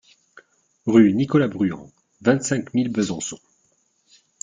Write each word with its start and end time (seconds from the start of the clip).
Rue 0.87 1.13
Nicolas 1.13 1.47
Bruand, 1.47 1.91
vingt-cinq 2.23 2.73
mille 2.73 2.91
Besançon 2.91 3.37